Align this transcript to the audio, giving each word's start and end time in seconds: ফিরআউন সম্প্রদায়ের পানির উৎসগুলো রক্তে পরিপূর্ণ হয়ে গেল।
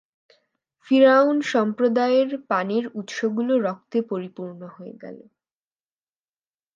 ফিরআউন 0.87 1.37
সম্প্রদায়ের 1.51 2.29
পানির 2.49 2.85
উৎসগুলো 2.93 3.53
রক্তে 3.59 3.99
পরিপূর্ণ 4.09 4.59
হয়ে 4.67 4.95
গেল। 5.01 5.17